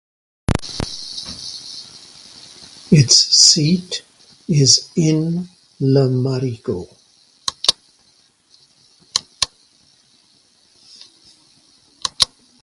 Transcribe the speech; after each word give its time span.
Its 2.91 3.15
seat 3.37 4.01
is 4.47 4.89
in 4.95 5.47
Le 5.79 6.09
Marigot. 6.09 6.89